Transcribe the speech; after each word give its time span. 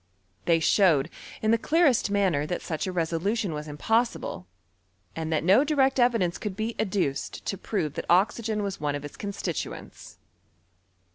They 0.45 0.59
showed, 0.59 1.11
in 1.43 1.51
the 1.51 1.59
clearest 1.59 2.09
manner, 2.09 2.47
that 2.47 2.63
such 2.63 2.87
a 2.87 2.91
resolution 2.91 3.53
was 3.53 3.67
im 3.67 3.77
possible, 3.77 4.47
and 5.15 5.31
that 5.31 5.43
no 5.43 5.63
direct 5.63 5.99
evidence 5.99 6.39
could 6.39 6.55
be 6.55 6.71
ad 6.79 6.89
S60 6.89 6.89
HlfftORT 6.89 6.97
or 6.97 7.05
CnZMISTttT. 7.05 7.13
dnced 7.13 7.43
to 7.43 7.57
prove 7.59 7.93
that 7.93 8.07
oxygea 8.07 8.63
was 8.63 8.81
one 8.81 8.95
of 8.95 9.05
its 9.05 9.15
coosti' 9.15 9.53
tuents. 9.53 10.15